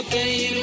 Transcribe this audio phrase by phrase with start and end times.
[0.00, 0.57] ಯೇಸು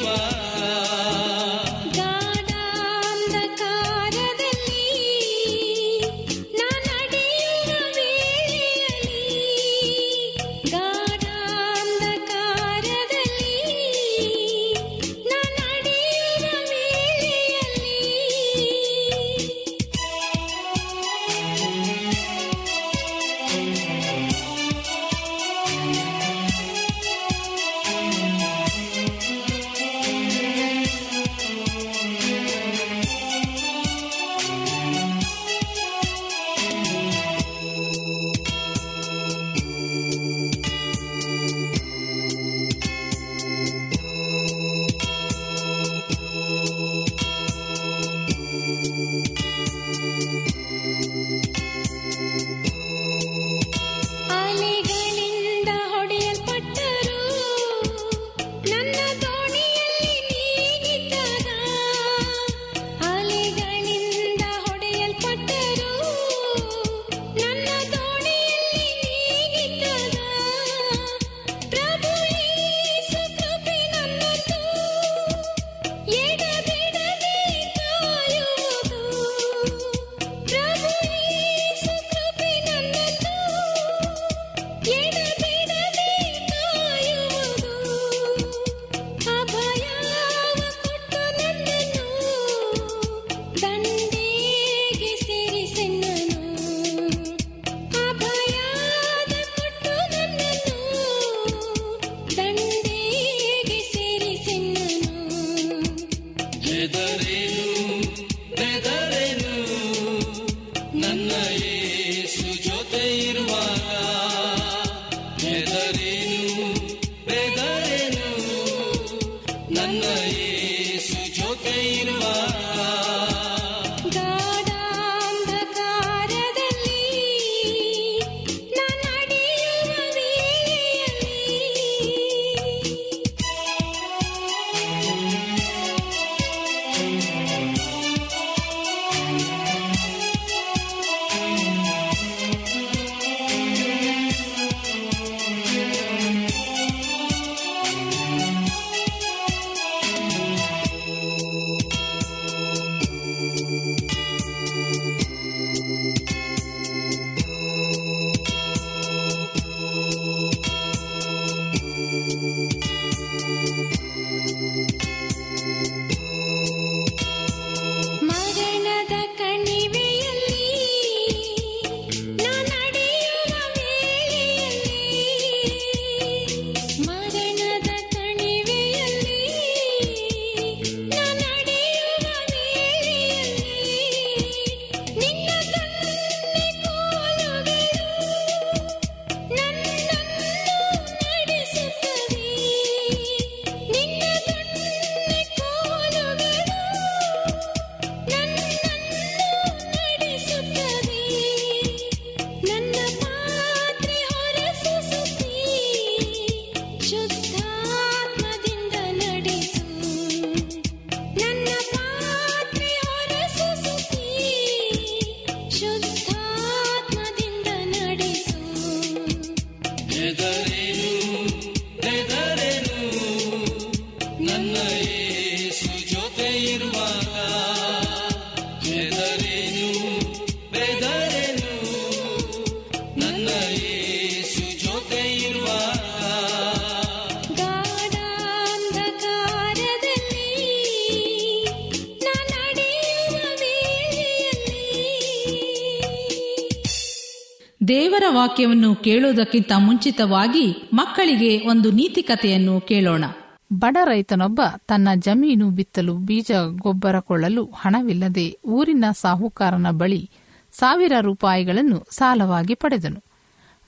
[248.55, 253.25] ವಾಕ್ಯವನ್ನು ಕೇಳುವುದಕ್ಕಿಂತ ಮುಂಚಿತವಾಗಿ ಮಕ್ಕಳಿಗೆ ಒಂದು ನೀತಿ ಕಥೆಯನ್ನು ಕೇಳೋಣ.
[253.73, 260.29] ಬಡ ರೈತನೊಬ್ಬ ತನ್ನ ಜಮೀನು ಬಿತ್ತಲು, ಬೀಜ ಗೊಬ್ಬರ ಕೊಳ್ಳಲು ಹಣವಿಲ್ಲದೆ ಊರಿನ ಸಾಹುಕಾರನ ಬಳಿ
[260.71, 263.23] ಸಾವಿರ ರೂಪಾಯಿಗಳನ್ನು ಸಾಲವಾಗಿ ಪಡೆದನು.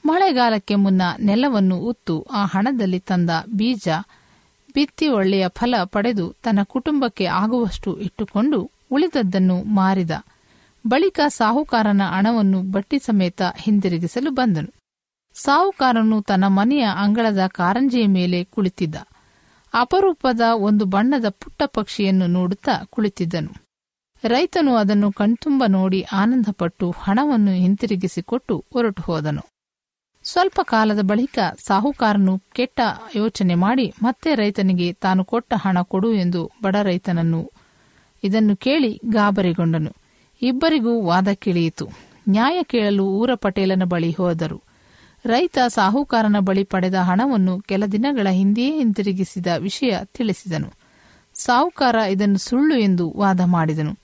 [0.06, 3.88] ಮಳೆಗಾಲಕ್ಕೆ ಮುನ್ನ ನೆಲವನ್ನು ಉತ್ತು ಆ ಹಣದಲ್ಲಿ ತಂದ ಬೀಜ
[4.74, 10.12] ಬಿತ್ತಿ ಒಳ್ಳೆಯ ಫಲ ಪಡೆದು ತನ್ನ ಕುಟುಂಬಕ್ಕೆ ಆಗುವಷ್ಟು ಇಟ್ಟುಕೊಂಡು ಉಳಿದದ್ದನ್ನು ಮಾರಿದ.
[10.88, 14.74] ಬಳಿಕ ಸಾಹುಕಾರನ ಹಣವನ್ನು ಬಟ್ಟಿ ಸಮೇತ ಹಿಂದಿರುಗಿಸಲು ಬಂದನು.
[15.34, 18.96] ಸಾಹುಕಾರನು ತನ್ನ ಮನೆಯ ಅಂಗಳದ ಕಾರಂಜಿಯ ಮೇಲೆ ಕುಳಿತಿದ್ದ.
[19.74, 23.54] ಅಪರೂಪದ ಒಂದು ಬಣ್ಣದ ಪುಟ್ಟ ಪಕ್ಷಿಯನ್ನು ನೋಡುತ್ತಾ ಕುಳಿತಿದ್ದನು.
[24.24, 29.42] ರೈತನು ಅದನ್ನು ಕಣ್ತುಂಬ ನೋಡಿ ಆನಂದಪಟ್ಟು ಹಣವನ್ನು ಹಿಂತಿರುಗಿಸಿಕೊಟ್ಟು ಹೊರಟು ಹೋದನು.
[30.24, 32.80] ಸ್ವಲ್ಪ ಕಾಲದ ಬಳಿಕ ಸಾಹುಕಾರನು ಕೆಟ್ಟ
[33.16, 37.52] ಯೋಚನೆ ಮಾಡಿ ಮತ್ತೆ ರೈತನಿಗೆ ತಾನು ಕೊಟ್ಟ ಹಣ ಕೊಡು ಎಂದು ಬಡ ರೈತನನ್ನು
[38.24, 40.07] ಇದನ್ನು ಕೇಳಿ ಗಾಬರಿಗೊಂಡನು.
[40.42, 41.90] ಇಬ್ಬರಿಗೂ ವಾದ ಕಿಳಿಯಿತು.
[42.30, 44.62] ನ್ಯಾಯ ಕೇಳಲು ಊರ ಪಟೇಲನ ಬಳಿ ಹೋದರು.
[45.26, 50.74] ರೈತ ಸಾಹುಕಾರನ ಬಳಿ ಪಡೆದ ಹಣವನ್ನು ಕೆಲ ದಿನಗಳ ಹಿಂದೆಯೇ ಹಿಂತಿರುಗಿಸಿದ ವಿಷಯ ತಿಳಿಸಿದನು.
[51.34, 53.96] ಸಾಹುಕಾರ ಇದನ್ನು ಸುಳ್ಳು ಎಂದು ವಾದ ಮಾಡಿದನು.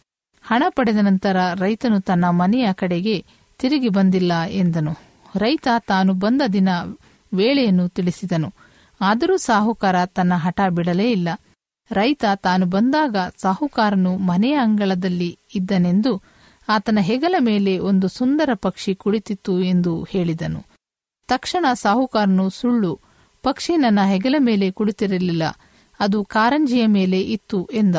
[0.44, 3.25] ಹಣ ಪಡೆದ ನಂತರ ರೈತನು ತನ್ನ ಮನೆಯ ಕಡೆಗೆ
[3.59, 4.91] ತಿರುಗಿ ಬಂದಿಲ್ಲ ಎಂದನು.
[5.35, 6.69] ರೈತ ತಾನು ಬಂದ ದಿನ
[7.33, 8.53] ವೇಳೆಯನ್ನು ತಿಳಿಸಿದನು.
[9.01, 11.30] ಆದರೂ ಸಾಹುಕಾರ ತನ್ನ ಹಠ ಬಿಡಲೇ ಇಲ್ಲ.
[11.91, 16.21] ರೈತ ತಾನು ಬಂದಾಗ ಸಾಹುಕಾರನು ಮನೆಯ ಅಂಗಳದಲ್ಲಿ ಇದ್ದನೆಂದು
[16.69, 20.65] ಆತನ ಹೆಗಲ ಮೇಲೆ ಒಂದು ಸುಂದರ ಪಕ್ಷಿ ಕುಳಿತಿತ್ತು ಎಂದು ಹೇಳಿದನು.
[21.27, 23.00] ತಕ್ಷಣ ಸಾಹುಕಾರನು, ಸುಳ್ಳು,
[23.41, 25.44] ಪಕ್ಷಿ ನನ್ನ ಹೆಗಲ ಮೇಲೆ ಕುಳಿತಿರಲಿಲ್ಲ,
[26.00, 27.95] ಅದು ಕಾರಂಜಿಯ ಮೇಲೆ ಇತ್ತು ಎಂದ.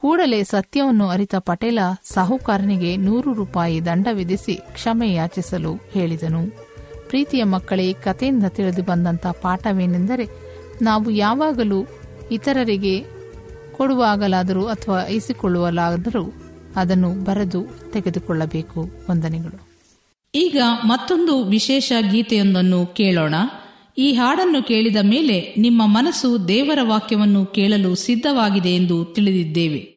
[0.00, 6.42] ಕೂಡಲೇ ಸತ್ಯವನ್ನು ಅರಿತ ಪಟೇಲ ಸಾಹುಕಾರನಿಗೆ ನೂರು ರೂಪಾಯಿ ದಂಡ ವಿಧಿಸಿ ಕ್ಷಮೆ ಯಾಚಿಸಲು ಹೇಳಿದನು.
[7.08, 10.26] ಪ್ರೀತಿಯ ಮಕ್ಕಳೇ, ಕಥೆಯಿಂದ ತಿಳಿದು ಬಂದಂಥ ಪಾಠವೇನೆಂದರೆ,
[10.82, 11.86] ನಾವು ಯಾವಾಗಲೂ
[12.32, 13.04] ಇತರರಿಗೆ
[13.72, 16.32] ಕೊಡುವಾಗಲಾದರೂ ಅಥವಾ ಇಸಿಕೊಳ್ಳುವಲಾದರೂ
[16.76, 18.88] ಅದನ್ನು ಬರೆದು ತೆಗೆದುಕೊಳ್ಳಬೇಕು.
[19.10, 19.68] ವಂದನೆಗಳು.
[20.34, 23.34] ಈಗ ಮತ್ತೊಂದು ವಿಶೇಷ ಗೀತೆಯೊಂದನ್ನು ಕೇಳೋಣ.
[23.98, 29.95] ಈ ಹಾಡನ್ನು ಕೇಳಿದ ಮೇಲೆ ನಿಮ್ಮ ಮನಸ್ಸು ದೇವರ ವಾಕ್ಯವನ್ನು ಕೇಳಲು ಸಿದ್ಧವಾಗಿದೆ ಎಂದು ತಿಳಿದಿದ್ದೇವೆ.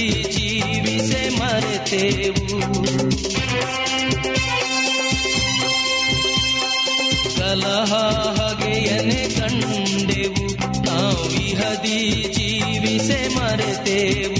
[0.00, 2.58] ಜೀವಿಸೆ ಮರೆತೆವು
[7.38, 7.92] ಕಲಹ
[8.38, 10.46] ಹಗೆಯನೆ ಕಂಡೆವು
[10.84, 11.98] ನಾವಿಹದಿ
[12.32, 14.39] ಜೀವಿಸೆ ಮರೆತೆವು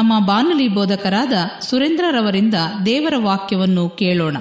[0.00, 2.54] ನಮ್ಮ ಬಾನುಲಿ ಬೋಧಕರಾದ ಸುರೇಂದ್ರರವರಿಂದ
[2.86, 4.36] ದೇವರ ವಾಕ್ಯವನ್ನು ಕೇಳೋಣ.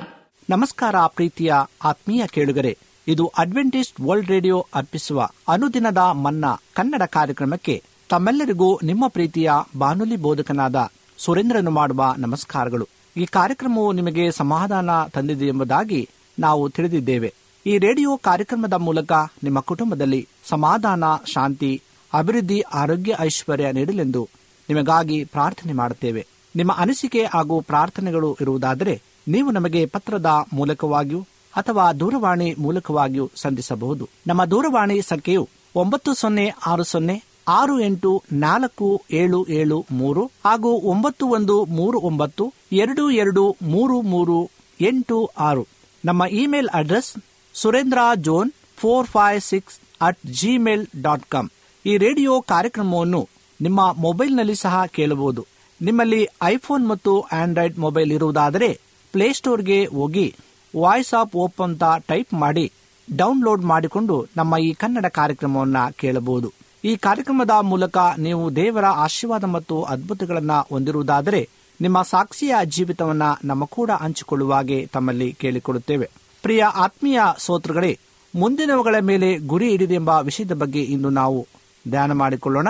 [0.50, 9.08] ನಮಸ್ಕಾರ ಪ್ರೀತಿಯ ಆತ್ಮೀಯ ಕೇಳುಗರೆ, ಇದು ಅಡ್ವೆಂಟಿಸ್ಟ್ ವರ್ಲ್ಡ್ ರೇಡಿಯೋ ಅರ್ಪಿಸುವ ಅನುದಿನದ ಮನ್ನಾ ಕನ್ನಡ ಕಾರ್ಯಕ್ರಮಕ್ಕೆ ತಮ್ಮೆಲ್ಲರಿಗೂ ನಿಮ್ಮ
[9.08, 12.88] ಪ್ರೀತಿಯ ಬಾನುಲಿ ಬೋಧಕನಾದ ಸುರೇಂದ್ರನು ಮಾಡುವ ನಮಸ್ಕಾರಗಳು.
[13.18, 17.34] ಈ ಕಾರ್ಯಕ್ರಮವು ನಿಮಗೆ ಸಮಾಧಾನ ತಂದಿದೆ ಎಂಬುದಾಗಿ ನಾವು ತಿಳಿದಿದ್ದೇವೆ.
[17.66, 19.12] ಈ ರೇಡಿಯೋ ಕಾರ್ಯಕ್ರಮದ ಮೂಲಕ
[19.44, 21.82] ನಿಮ್ಮ ಕುಟುಂಬದಲ್ಲಿ ಸಮಾಧಾನ, ಶಾಂತಿ,
[22.14, 24.30] ಅಭಿವೃದ್ಧಿ, ಆರೋಗ್ಯ, ಐಶ್ವರ್ಯ ನೀಡಲೆಂದು
[24.70, 26.28] ನಿಮಗಾಗಿ ಪ್ರಾರ್ಥನೆ ಮಾಡುತ್ತೇವೆ.
[26.56, 31.22] ನಿಮ್ಮ ಅನಿಸಿಕೆ ಹಾಗೂ ಪ್ರಾರ್ಥನೆಗಳು ಇರುವುದಾದರೆ ನೀವು ನಮಗೆ ಪತ್ರದ ಮೂಲಕವಾಗಿಯೂ
[31.56, 34.10] ಅಥವಾ ದೂರವಾಣಿ ಮೂಲಕವಾಗಿಯೂ ಸಂಧಿಸಬಹುದು.
[34.28, 41.28] ನಮ್ಮ ದೂರವಾಣಿ ಸಂಖ್ಯೆಯು ಒಂಬತ್ತು ಸೊನ್ನೆ ಆರು ಸೊನ್ನೆ ಆರು ಎಂಟು ನಾಲ್ಕು ಏಳು ಏಳು ಮೂರು ಹಾಗೂ ಒಂಬತ್ತು
[41.28, 44.50] ಒಂದು ಮೂರು ಒಂಬತ್ತು ಎರಡು ಎರಡು ಮೂರು ಮೂರು
[44.82, 45.68] ಎಂಟು ಆರು.
[46.06, 47.12] ನಮ್ಮ email address
[47.54, 51.50] Surendra John four five six at gmail dot com.
[51.86, 53.30] ಈ ರೇಡಿಯೋ ಕಾರ್ಯಕ್ರಮವನ್ನು
[53.62, 55.46] ನಿಮ್ಮ ಮೊಬೈಲ್ನಲ್ಲಿ ಸಹ ಕೇಳಬಹುದು.
[55.82, 58.80] ನಿಮ್ಮಲ್ಲಿ ಐಫೋನ್ ಮತ್ತು ಆಂಡ್ರಾಯ್ಡ್ ಮೊಬೈಲ್ ಇರುವುದಾದರೆ
[59.12, 60.36] ಪ್ಲೇಸ್ಟೋರ್ಗೆ ಹೋಗಿ
[60.80, 62.72] ವಾಯ್ಸ್ ಆಫ್ ಓಪ್ ಅಂತ ಟೈಪ್ ಮಾಡಿ
[63.16, 66.54] ಡೌನ್ಲೋಡ್ ಮಾಡಿಕೊಂಡು ನಮ್ಮ ಈ ಕನ್ನಡ ಕಾರ್ಯಕ್ರಮವನ್ನು ಕೇಳಬಹುದು.
[66.86, 71.50] ಈ ಕಾರ್ಯಕ್ರಮದ ಮೂಲಕ ನೀವು ದೇವರ ಆಶೀರ್ವಾದ ಮತ್ತು ಅದ್ಭುತಗಳನ್ನು ಹೊಂದಿರುವುದಾದರೆ
[71.82, 76.10] ನಿಮ್ಮ ಸಾಕ್ಷಿಯ ಜೀವಿತವನ್ನ ನಮ್ಮ ಕೂಡ ಹಂಚಿಕೊಳ್ಳುವಾಗೆ ತಮ್ಮಲ್ಲಿ ಕೇಳಿಕೊಳ್ಳುತ್ತೇವೆ.
[76.42, 78.00] ಪ್ರಿಯ ಆತ್ಮೀಯ ಸೋತ್ರಗಳೇ,
[78.36, 81.48] ಮುಂದಿನವುಗಳ ಮೇಲೆ ಗುರಿ ಹಿಡಿದೆಂಬ ವಿಷಯದ ಬಗ್ಗೆ ಇಂದು ನಾವು
[81.90, 82.68] ಧ್ಯಾನ ಮಾಡಿಕೊಳ್ಳೋಣ.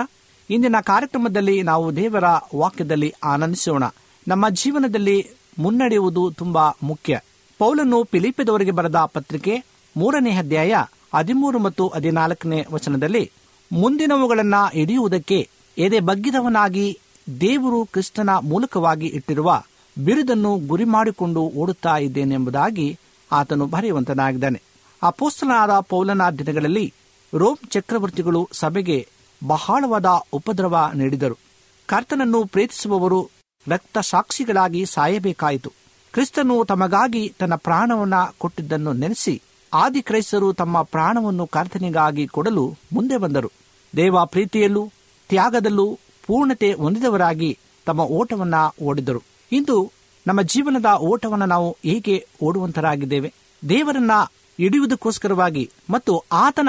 [0.50, 2.24] ಇಂದಿನ ಕಾರ್ಯಕ್ರಮದಲ್ಲಿ ನಾವು ದೇವರ
[2.56, 3.84] ವಾಕ್ಯದಲ್ಲಿ ಆನಂದಿಸೋಣ.
[4.28, 7.20] ನಮ್ಮ ಜೀವನದಲ್ಲಿ ಮುನ್ನಡೆಯುವುದು ತುಂಬಾ ಮುಖ್ಯ.
[7.58, 9.64] ಪೌಲನ್ನು ಪಿಲಿಪಿದವರಿಗೆ ಬರೆದ ಪತ್ರಿಕೆ
[9.96, 10.74] ಮೂರನೇ ಅಧ್ಯಾಯ
[11.14, 13.30] ಹದಿಮೂರು ಮತ್ತು ಹದಿನಾಲ್ಕನೇ ವಚನದಲ್ಲಿ,
[13.72, 16.98] ಮುಂದಿನವುಗಳನ್ನ ಹಿಡಿಯುವುದಕ್ಕೆ ಎದೆ ಬಗ್ಗಿದವನಾಗಿ
[17.40, 19.62] ದೇವರು ಕ್ರಿಸ್ತನ ಮೂಲಕವಾಗಿ ಇಟ್ಟಿರುವ
[20.04, 22.98] ಬಿರುದನ್ನು ಗುರಿ ಮಾಡಿಕೊಂಡು ಓಡುತ್ತಾ ಇದ್ದೇನೆಂಬುದಾಗಿ
[23.32, 24.62] ಆತನು ಬರೆಯುವಂತನಾಗಿದ್ದಾನೆ.
[25.02, 26.94] ಅಪೋಸ್ತನಾದ ಪೌಲನ ದಿನಗಳಲ್ಲಿ
[27.34, 29.08] ರೋಮ್ ಚಕ್ರವರ್ತಿಗಳು ಸಭೆಗೆ
[29.46, 31.38] ಬಹಳವಾದ ಉಪದ್ರವ ನೀಡಿದರು.
[31.86, 33.30] ಕರ್ತನನ್ನು ಪ್ರೀತಿಸುವವರು
[33.68, 35.72] ರಕ್ತ ಸಾಕ್ಷಿಗಳಾಗಿ ಸಾಯಬೇಕಾಯಿತು.
[36.12, 39.42] ಕ್ರಿಸ್ತನು ತಮಗಾಗಿ ತನ್ನ ಪ್ರಾಣವನ್ನು ಕೊಟ್ಟಿದ್ದನ್ನು ನೆನೆಸಿ
[39.72, 43.52] ಆದಿ ಕ್ರೈಸ್ತರು ತಮ್ಮ ಪ್ರಾಣವನ್ನು ಕರ್ತನಿಗಾಗಿ ಕೊಡಲು ಮುಂದೆ ಬಂದರು.
[43.96, 44.92] ದೇವ ಪ್ರೀತಿಯಲ್ಲೂ
[45.28, 49.22] ತ್ಯಾಗದಲ್ಲೂ ಪೂರ್ಣತೆ ಹೊಂದಿದವರಾಗಿ ತಮ್ಮ ಓಟವನ್ನ ಓಡಿದರು.
[49.52, 49.92] ಇಂದು
[50.26, 53.34] ನಮ್ಮ ಜೀವನದ ಓಟವನ್ನು ನಾವು ಹೇಗೆ ಓಡುವಂತರಾಗಿದ್ದೇವೆ.
[53.68, 54.10] ದೇವರನ್ನ
[54.58, 56.68] ಹಿಡಿಯುವುದಕ್ಕೋಸ್ಕರವಾಗಿ ಮತ್ತು ಆತನ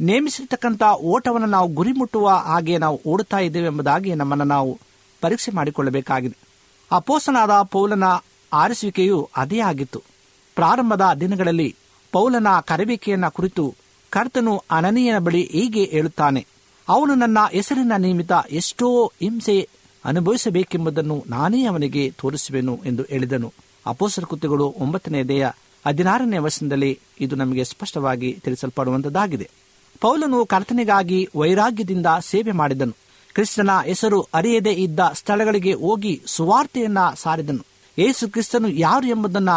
[0.00, 4.78] ನೇಮಿಸಿರ್ತಕ್ಕಂಥ ಓಟವನ್ನು ನಾವು ಗುರಿ ಮುಟ್ಟುವ ಹಾಗೆ ನಾವು ಓಡುತ್ತಾ ಇದ್ದೇವೆ ಎಂಬುದಾಗಿ ನಮ್ಮನ್ನು ನಾವು
[5.20, 6.36] ಪರೀಕ್ಷೆ ಮಾಡಿಕೊಳ್ಳಬೇಕಾಗಿದೆ.
[6.90, 8.04] ಅಪೋಸನಾದ ಪೌಲನ
[8.52, 10.02] ಆರಿಸುವಿಕೆಯು ಅದೇ ಆಗಿತ್ತು.
[10.54, 11.74] ಪ್ರಾರಂಭದ ದಿನಗಳಲ್ಲಿ
[12.12, 13.74] ಪೌಲನ ಕರೆಬೇಕೆಯನ್ನ ಕುರಿತು
[14.10, 16.46] ಕರ್ತನು ಅನನೀಯನ ಬಳಿ ಹೀಗೆ ಹೇಳುತ್ತಾನೆ,
[16.88, 19.68] ಅವನು ನನ್ನ ಹೆಸರಿನ ನಿಮಿತ್ತ ಎಷ್ಟೋ ಹಿಂಸೆ
[20.04, 23.52] ಅನುಭವಿಸಬೇಕೆಂಬುದನ್ನು ನಾನೇ ಅವನಿಗೆ ತೋರಿಸುವೆನು ಎಂದು ಹೇಳಿದನು.
[23.86, 25.46] ಅಪೋಸರ ಕೃತ್ಯಗಳು ಒಂಬತ್ತನೇ ದೇಹ
[25.86, 29.50] ಹದಿನಾರನೇ ವರ್ಷದಲ್ಲಿ ಇದು ನಮಗೆ ಸ್ಪಷ್ಟವಾಗಿ ತಿಳಿಸಲ್ಪಡುವಂತದ್ದಾಗಿದೆ.
[30.02, 32.96] ಪೌಲನು ಕರ್ತನಿಗಾಗಿ ವೈರಾಗ್ಯದಿಂದ ಸೇವೆ ಮಾಡಿದನು.
[33.34, 37.66] ಕ್ರಿಸ್ತನ ಹೆಸರು ಅರಿಯದೇ ಇದ್ದ ಸ್ಥಳಗಳಿಗೆ ಹೋಗಿ ಸುವಾರ್ತೆಯನ್ನ ಸಾರಿದನು.
[37.98, 39.50] ಯೇಸು ಕ್ರಿಸ್ತನು ಯಾರು ಎಂಬುದನ್ನ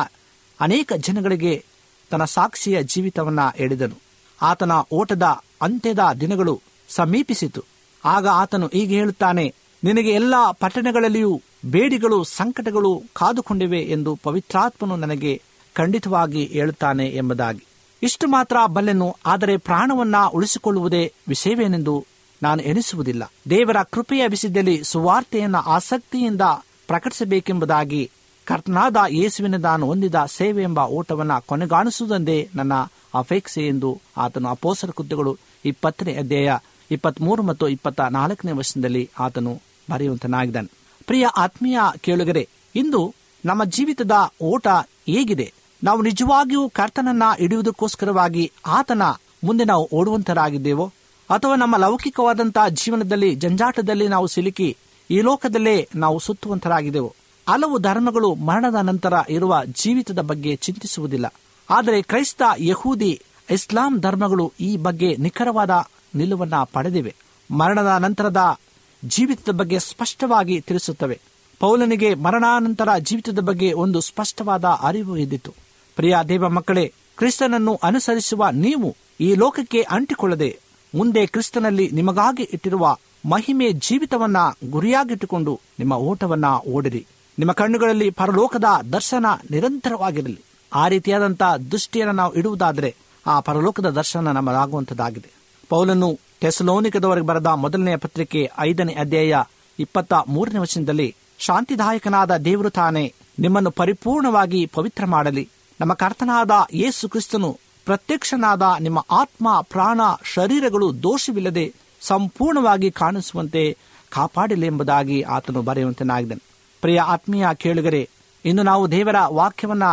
[0.60, 1.66] ಅನೇಕ ಜನಗಳಿಗೆ
[2.10, 3.96] ತನ್ನ ಸಾಕ್ಷಿಯ ಜೀವಿತವನ್ನ ಹೇಳಿದನು.
[4.42, 5.24] ಆತನ ಓಟದ
[5.62, 7.64] ಅಂತ್ಯದ ದಿನಗಳು ಸಮೀಪಿಸಿತು.
[8.06, 15.42] ಆಗ ಆತನು ಹೀಗೆ ಹೇಳುತ್ತಾನೆ, ನಿನಗೆ ಎಲ್ಲಾ ಪಟ್ಟಣಗಳಲ್ಲಿಯೂ ಬೇಡಿಗಳು, ಸಂಕಟಗಳು ಕಾದುಕೊಂಡಿವೆ ಎಂದು ಪವಿತ್ರಾತ್ಮನು ನನಗೆ
[15.76, 17.66] ಖಂಡಿತವಾಗಿ ಹೇಳುತ್ತಾನೆ ಎಂಬುದಾಗಿ.
[18.04, 22.06] ಇಷ್ಟು ಮಾತ್ರ ಬಲ್ಲೆನು, ಆದರೆ ಪ್ರಾಣವನ್ನ ಉಳಿಸಿಕೊಳ್ಳುವುದೇ ವಿಷಯವೇನೆಂದು
[22.44, 26.42] ನಾನು ಎನಿಸುವುದಿಲ್ಲ ದೇವರ ಕೃಪೆಯ ವಿಷಯದಲ್ಲಿ ಸುವಾರ್ತೆಯನ್ನ ಆಸಕ್ತಿಯಿಂದ
[26.88, 28.12] ಪ್ರಕಟಿಸಬೇಕೆಂಬುದಾಗಿ
[28.46, 32.74] ಕರ್ತನಾದ ಯೇಸುವಿನ ನಾನು ಹೊಂದಿದ ಸೇವೆ ಎಂಬ ಓಟವನ್ನು ಕೊನೆಗಾಣಿಸುವುದೊಂದೇ ನನ್ನ
[33.16, 36.58] ಅಪೇಕ್ಷೆ ಎಂದು ಆತನು ಅಪೋಸರ ಕೃತ್ಯಗಳು ಇಪ್ಪತ್ತನೇ ಅಧ್ಯಾಯ
[36.92, 40.72] ಇಪ್ಪತ್ಮೂರು ಮತ್ತು ಇಪ್ಪತ್ತ ನಾಲ್ಕನೇ ವರ್ಷದಲ್ಲಿ ಆತನು ಬರೆಯುವಂತನಾಗಿದ್ದಾನೆ.
[41.08, 44.68] ಪ್ರಿಯ ಆತ್ಮೀಯ ಕೇಳುಗರೆ, ಇಂದು ನಮ್ಮ ಜೀವಿತದ ಓಟ
[45.08, 45.54] ಹೇಗಿದೆ?
[45.84, 49.02] ನಾವು ನಿಜವಾಗಿಯೂ ಕರ್ತನನ್ನ ಹಿಡಿಯುವುದಕ್ಕೋಸ್ಕರವಾಗಿ ಆತನ
[49.44, 50.92] ಮುಂದೆ ನಾವು ಓಡುವಂತರಾಗಿದ್ದೇವೋ?
[51.30, 54.78] ಅಥವಾ ನಮ್ಮ ಲೌಕಿಕವಾದಂತಹ ಜೀವನದಲ್ಲಿ, ಜಂಜಾಟದಲ್ಲಿ ನಾವು ಸಿಲುಕಿ
[55.12, 57.16] ಈ ಲೋಕದಲ್ಲೇ ನಾವು ಸುತ್ತುವಂತರಾಗಿದ್ದೆವು?
[57.50, 61.34] ಹಲವು ಧರ್ಮಗಳು ಮರಣದ ನಂತರ ಇರುವ ಜೀವಿತದ ಬಗ್ಗೆ ಚಿಂತಿಸುವುದಿಲ್ಲ.
[61.70, 65.86] ಆದರೆ ಕ್ರೈಸ್ತ, ಯಹೂದಿ, ಇಸ್ಲಾಂ ಧರ್ಮಗಳು ಈ ಬಗ್ಗೆ ನಿಖರವಾದ
[66.16, 67.16] ನಿಲುವನ್ನ ಪಡೆದಿವೆ.
[67.52, 68.60] ಮರಣದ ನಂತರದ
[69.06, 71.20] ಜೀವಿತದ ಬಗ್ಗೆ ಸ್ಪಷ್ಟವಾಗಿ ತಿಳಿಸುತ್ತವೆ.
[71.60, 75.65] ಪೌಲನಿಗೆ ಮರಣಾನಂತರ ಜೀವಿತದ ಬಗ್ಗೆ ಒಂದು ಸ್ಪಷ್ಟವಾದ ಅರಿವು ಇದ್ದಿತು
[75.96, 80.60] ಪ್ರಿಯ ದೇವ ಮಕ್ಕಳೇ, ಕ್ರಿಸ್ತನನ್ನು ಅನುಸರಿಸುವ ನೀವು ಈ ಲೋಕಕ್ಕೆ ಅಂಟಿಕೊಳ್ಳದೆ,
[80.96, 84.38] ಮುಂದೆ ಕ್ರಿಸ್ತನಲ್ಲಿ ನಿಮಗಾಗಿ ಇಟ್ಟಿರುವ ಮಹಿಮೆ ಜೀವಿತವನ್ನ
[84.70, 87.06] ಗುರಿಯಾಗಿಟ್ಟುಕೊಂಡು ನಿಮ್ಮ ಓಟವನ್ನ ಓಡಿರಿ.
[87.40, 90.42] ನಿಮ್ಮ ಕಣ್ಣುಗಳಲ್ಲಿ ಪರಲೋಕದ ದರ್ಶನ ನಿರಂತರವಾಗಿರಲಿ.
[90.74, 92.96] ಆ ರೀತಿಯಾದಂತಹ ದೃಷ್ಟಿಯನ್ನು ನಾವು ಇಡುವುದಾದರೆ
[93.28, 95.32] ಆ ಪರಲೋಕದ ದರ್ಶನ ನಮ್ಮದಾಗುವಂತದ್ದಾಗಿದೆ
[95.70, 99.36] ಪೌಲನು ಟೆಸಲೋನಿಕದವರೆಗೆ ಬರೆದ ಮೊದಲನೆಯ ಪತ್ರಿಕೆ ಐದನೇ ಅಧ್ಯಾಯ
[99.80, 105.50] ಇಪ್ಪತ್ತ ಮೂರನೇ ವಚನದಲ್ಲಿ, ಶಾಂತಿದಾಯಕನಾದ ದೇವರು ತಾನೇ ನಿಮ್ಮನ್ನು ಪರಿಪೂರ್ಣವಾಗಿ ಪವಿತ್ರ ಮಾಡಲಿ.
[105.80, 113.78] ನಮ್ಮ ಕರ್ತನಾದ ಯೇಸು ಕ್ರಿಸ್ತನು ಪ್ರತ್ಯಕ್ಷನಾದ ನಿಮ್ಮ ಆತ್ಮ, ಪ್ರಾಣ, ಶರೀರಗಳು ದೋಷವಿಲ್ಲದೆ ಸಂಪೂರ್ಣವಾಗಿ ಕಾಣಿಸುವಂತೆ
[114.10, 116.44] ಕಾಪಾಡಿಲ್ಲ ಎಂಬುದಾಗಿ ಆತನು ಬರೆಯುವಂತನಾಗಿದ್ದಾನೆ.
[116.82, 118.10] ಪ್ರಿಯ ಆತ್ಮೀಯ ಕೇಳುಗರೆ,
[118.46, 119.84] ಇಂದು ನಾವು ದೇವರ ವಾಕ್ಯವನ್ನ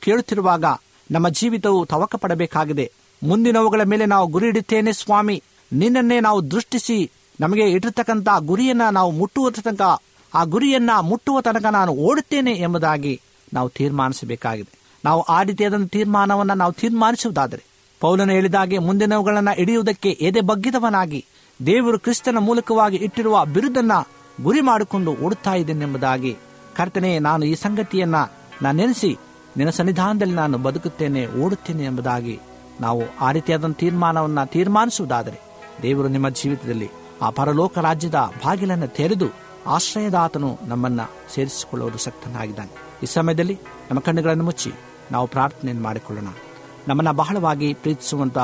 [0.00, 0.64] ಕೇಳುತ್ತಿರುವಾಗ
[1.10, 2.92] ನಮ್ಮ ಜೀವಿತವು ತವಕ ಪಡಬೇಕಾಗಿದೆ
[3.22, 5.42] ಮುಂದಿನವುಗಳ ಮೇಲೆ ನಾವು ಗುರಿ ಇಡುತ್ತೇನೆ ಸ್ವಾಮಿ.
[5.72, 9.82] ನಿನ್ನನ್ನೇ ನಾವು ದೃಷ್ಟಿಸಿ ನಮಗೆ ಇಟ್ಟಿರ್ತಕ್ಕಂಥ ಗುರಿಯನ್ನ ನಾವು ಮುಟ್ಟುವ ತನಕ,
[10.34, 13.20] ಆ ಗುರಿಯನ್ನ ಮುಟ್ಟುವ ತನಕ ನಾನು ಓಡುತ್ತೇನೆ ಎಂಬುದಾಗಿ
[13.52, 14.83] ನಾವು ತೀರ್ಮಾನಿಸಬೇಕಾಗಿದೆ.
[15.04, 17.64] ನಾವು ಆ ರೀತಿಯಾದ ತೀರ್ಮಾನವನ್ನ ನಾವು ತೀರ್ಮಾನಿಸುವುದಾದರೆ,
[18.00, 21.24] ಪೌಲನು ಹೇಳಿದಾಗೆ ಮುಂದಿನವುಗಳನ್ನು ಹಿಡಿಯುವುದಕ್ಕೆ ಎದೆ ಬಗ್ಗಿದವನಾಗಿ,
[21.66, 23.92] ದೇವರು ಕ್ರಿಸ್ತನ ಮೂಲಕವಾಗಿ ಇಟ್ಟಿರುವ ಬಿರುದನ್ನ
[24.42, 26.36] ಗುರಿ ಮಾಡಿಕೊಂಡು ಓಡುತ್ತಾ ಇದ್ದೇನೆಂಬುದಾಗಿ
[26.76, 28.16] ಕರ್ತನೆ, ನಾನು ಈ ಸಂಗತಿಯನ್ನ
[28.62, 29.16] ನಾನು ನೆನೆಸಿ,
[29.56, 32.40] ನಿನ್ನ ಸನ್ನಿಧಾನದಲ್ಲಿ ನಾನು ಬದುಕುತ್ತೇನೆ, ಓಡುತ್ತೇನೆ ಎಂಬುದಾಗಿ
[32.80, 35.40] ನಾವು ಆ ರೀತಿಯಾದ ತೀರ್ಮಾನವನ್ನ ತೀರ್ಮಾನಿಸುವುದಾದರೆ,
[35.82, 36.90] ದೇವರು ನಿಮ್ಮ ಜೀವಿತದಲ್ಲಿ
[37.22, 39.26] ಆ ಪರಲೋಕ ರಾಜ್ಯದ ಬಾಗಿಲನ್ನು ತೆರೆದು
[39.66, 41.00] ಆಶ್ರಯದಾತನು ನಮ್ಮನ್ನ
[41.34, 42.70] ಸೇರಿಸಿಕೊಳ್ಳುವುದು ಶಕ್ತನಾಗಿದ್ದಾನೆ
[43.02, 43.58] ಈ ಸಮಯದಲ್ಲಿ
[43.90, 44.72] ನಮ್ಮ ಕಣ್ಣುಗಳನ್ನು ಮುಚ್ಚಿ.
[45.12, 46.26] ನಾವು ಪ್ರಾರ್ಥನೆಯನ್ನು ಮಾಡಿಕೊಳ್ಳೋಣ.
[46.88, 48.38] ನಮ್ಮನ್ನು ಬಹಳವಾಗಿ ಪ್ರೀತಿಸುವಂಥ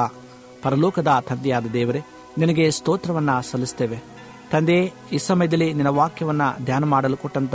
[0.62, 2.02] ಪರಲೋಕದ ತಂದೆಯಾದ ದೇವರೇ,
[2.38, 4.02] ನಿನಗೆ ಸ್ತೋತ್ರವನ್ನ ಸಲ್ಲಿಸ್ತೇವೆ.
[4.50, 7.54] ತಂದೆ, ಈ ಸಮಯದಲ್ಲಿ ನಿನ್ನ ವಾಕ್ಯವನ್ನ ಧ್ಯಾನ ಮಾಡಲು ಕೊಟ್ಟಂತ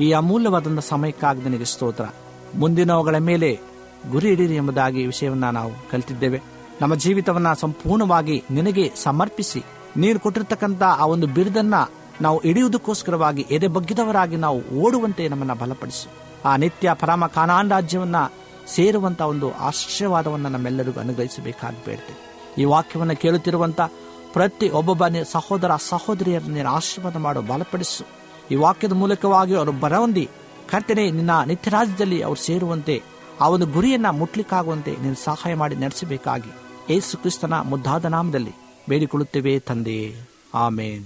[0.00, 2.04] ಈ ಅಮೂಲ್ಯವಾದಂಥ ಸಮಯಕ್ಕಾಗಿ ನಿನಗೆ ಸ್ತೋತ್ರ.
[2.54, 3.60] ಮುಂದಿನವುಗಳ ಮೇಲೆ
[4.10, 6.42] ಗುರಿ ಇಡೀರಿ ಎಂಬುದಾಗಿ ವಿಷಯವನ್ನ ನಾವು ಕಲಿತಿದ್ದೇವೆ.
[6.80, 9.64] ನಮ್ಮ ಜೀವಿತವನ್ನ ಸಂಪೂರ್ಣವಾಗಿ ನಿನಗೆ ಸಮರ್ಪಿಸಿ,
[9.96, 16.08] ನೀನು ಕೊಟ್ಟಿರ್ತಕ್ಕಂಥ ಆ ಒಂದು ಬಿರುದನ್ನು ನಾವು ಹಿಡಿಯುವುದಕ್ಕೋಸ್ಕರವಾಗಿ ಎದೆ ಬಗ್ಗಿದವರಾಗಿ ನಾವು ಓಡುವಂತೆ ನಮ್ಮನ್ನ ಬಲಪಡಿಸು.
[16.48, 18.16] ಆ ನಿತ್ಯ ಪರಮ ಕಾನಾನ್ ರಾಜ್ಯವನ್ನ
[18.68, 22.28] ಸೇರುವಂತ ಒಂದು ಆಶೀರ್ವಾದವನ್ನು ನಮ್ಮೆಲ್ಲರಿಗೂ ಅನುಗ್ರಹಿಸಬೇಕಾಗಿ ಬೇಡ್ತೇವೆ
[22.60, 23.80] ಈ ವಾಕ್ಯವನ್ನು ಕೇಳುತ್ತಿರುವಂತ
[24.32, 25.02] ಪ್ರತಿ ಒಬ್ಬೊಬ್ಬ
[25.32, 28.04] ಸಹೋದರ ಸಹೋದರಿಯರನ್ನು ನೀನು ಆಶೀರ್ವಾದ ಮಾಡು, ಬಲಪಡಿಸು.
[28.50, 30.28] ಈ ವಾಕ್ಯದ ಮೂಲಕವಾಗಿ ಅವರು ಬರವಂದಿ
[30.70, 33.02] ಕರ್ತನೆ, ನಿನ್ನ ನಿತ್ಯ ರಾಜ್ಯದಲ್ಲಿ ಅವರು ಸೇರುವಂತೆ,
[33.40, 36.50] ಆ ಒಂದು ಗುರಿಯನ್ನ ಮುಟ್ಲಿಕ್ಕಾಗುವಂತೆ ನೀನು ಸಹಾಯ ಮಾಡಿ ನಡೆಸಬೇಕಾಗಿ.
[36.92, 38.52] ಯೇಸು ಕ್ರಿಸ್ತನ ಮುದ್ದಾದ ನಾಮದಲ್ಲಿ
[38.88, 40.28] ಬೇಡಿಕೊಳ್ಳುತ್ತೇವೆ ತಂದೆ.
[40.54, 41.04] ಆಮೇನ್.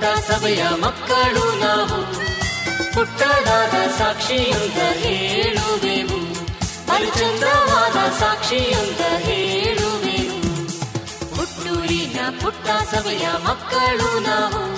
[0.00, 2.14] ಪುಟ್ಟ ಸಭೆಯ ಮಕ್ಕಳು ನಾವು.
[2.94, 6.34] ಪುಟ್ಟದಾದ ಸಾಕ್ಷಿಯಂತ ಹೇಳುವೆವು.
[6.86, 10.66] ಪರಿಚಂದ್ರವಾದ ಸಾಕ್ಷಿಯುಂತ ಹೇಳುವೆವು.
[11.34, 14.76] ಹುಟ್ಟೂರಿನ ಪುಟ್ಟ ಸಭೆಯ ಮಕ್ಕಳು ನಾವು.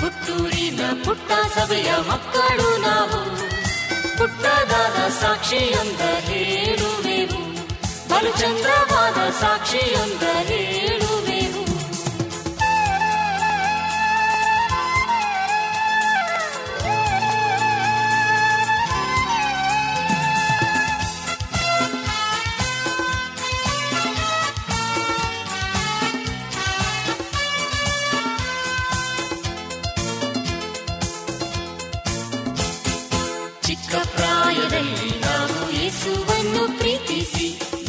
[0.00, 3.36] ಹುಟ್ಟೂರಿನ ಪುಟ್ಟ ಸಭೆಯ ಮಕ್ಕಳು ನಾವು.
[4.18, 7.42] ಪುಟ್ಟದಾದ ಸಾಕ್ಷಿಯೊಂದ ಹೇಳುವೆವು.
[8.08, 10.93] ಬಲಚಂದ್ರವಾದ ಸಾಕ್ಷಿಯೊಂದ ಹೇಳುವೆವು.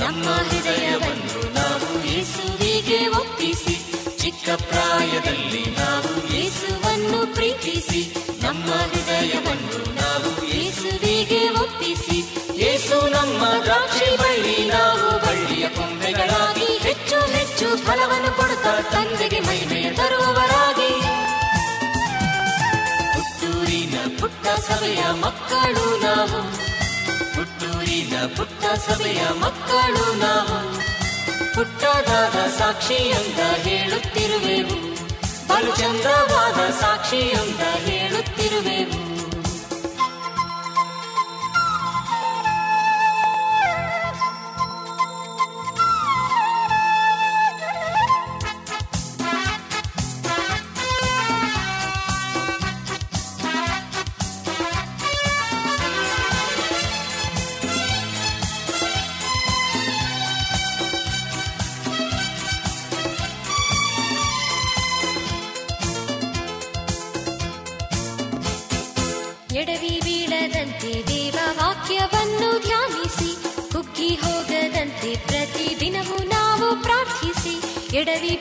[0.05, 3.75] ನಮ್ಮ ಹೃದಯವನ್ನು ನಾವು ಯೇಸುವಿಗೆ ಒಪ್ಪಿಸಿ.
[4.17, 8.13] ಚಿಕ್ಕ ಪ್ರಾಯದಲ್ಲಿ ನಾವು ಯೇಸುವನ್ನು ಪ್ರೀತಿಸಿ.
[8.41, 12.17] ನಮ್ಮ ಹೃದಯವನ್ನು ನಾವು ಯೇಸುವಿಗೆ ಒಪ್ಪಿಸಿ.
[12.63, 21.01] ಯೇಸು ನಮ್ಮ ದ್ರಾಕ್ಷಿ ಬಳ್ಳಿ, ನಾವು ಬಳ್ಳಿಯ ಕೊಂಬೆಗಳಾಗಿ ಹೆಚ್ಚು ಹೆಚ್ಚು ಫಲವನ್ನು ಕೊಡುತ್ತಾ ತಂದೆಗೆ ಮಹಿಮೆಯ ತರುವವರಾಗಿ.
[23.13, 26.74] ಪುಟ್ಟೂರಿನ ಪುಟ್ಟ ಸಭೆಯ ಮಕ್ಕಳು ನಾವು.
[27.95, 30.77] ಪುಟ್ಟೂರಿನ ಪುಟ್ಟ ಸಭೆಯ ಮಕ್ಕಳು ನಾವು.
[31.55, 34.95] ಪುಟ್ಟದಾದ ಸಾಕ್ಷಿಯೊಂದ ಹೇಳುತ್ತಿರುವೆವು.
[35.47, 36.71] ಬಲು ಚಂದ್ರವಾದ
[37.39, 39.04] ಅಂತ ಹೇಳುತ್ತಿರುವೆವು.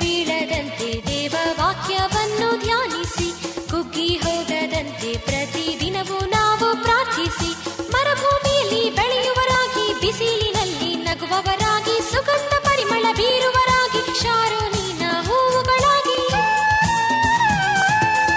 [0.04, 3.28] ಬೀಳದಂತೆ ದೇವ ವಾಕ್ಯವನ್ನು ಧ್ಯಾನಿಸಿ,
[3.70, 7.50] ಕುಗ್ಗಿ ಹೋಗದಂತೆ ಪ್ರತಿದಿನವೂ ನಾವು ಪ್ರಾರ್ಥಿಸಿ,
[7.90, 16.18] ಮರುಭೂಮಿಯಲ್ಲಿ ಬೆಳೆಯುವರಾಗಿ, ಬಿಸಿಲಿನಲ್ಲಿ ನಗುವವರಾಗಿ, ಸುಗಂಧ ಪರಿಮಳ ಬೀರುವರಾಗಿ, ಶಾರೋನಿನ ಹೂವುಗಳಾಗಿ.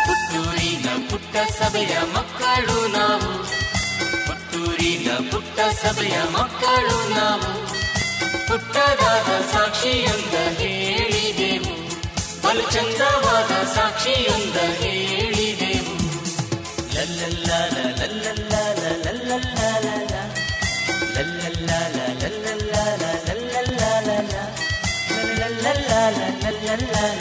[0.08, 3.44] ಪುತ್ತೂರಿನ ಪುಟ್ಟ ಸಭೆಯ ಮಕ್ಕಳು ನಾವು.
[4.28, 7.68] ಪುತ್ತೂರಿನ ಪುಟ್ಟ ಸಭೆಯ ಮಕ್ಕಳು ನಾವು.
[8.48, 11.57] ಪುಟ್ಟದಾದ ಸಾಕ್ಷಿಯೊಂದ ಹೇಳಿದೆವು
[12.47, 15.95] ಬಲು ಚಂದವಾದ ಸಾಕ್ಷಿಯೊಂದ ಹೇಳಿದೆವು
[16.95, 19.89] ಲಲ್ಲಲ್ಲಾಲ ಲಲ್ಲಲ್ಲಾಲ ಲಲ್ಲಲ್ಲಾಲ
[21.17, 24.11] ಲಲ್ಲಲ್ಲಾಲ ಲಲ್ಲಲ್ಲಾಲ ಲಲ್ಲಲ್ಲಾಲ
[25.41, 27.13] ಲಲ್ಲಲ್ಲಾಲ ಲಲ್ಲಲ್ಲಾಲ